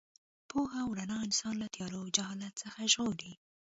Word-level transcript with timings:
پوهه 0.49 0.77
او 0.85 0.89
رڼا 0.99 1.17
انسان 1.27 1.55
له 1.61 1.67
تیارو 1.75 1.97
او 2.03 2.13
جهالت 2.17 2.53
څخه 2.63 2.79
ژغوري. 2.93 3.33